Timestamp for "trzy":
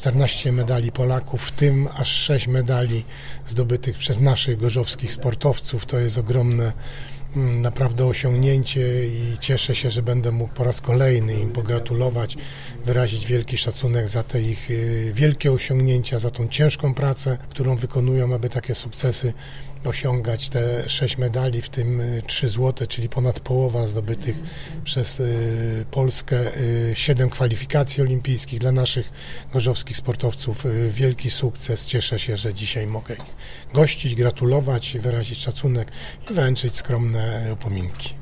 22.26-22.48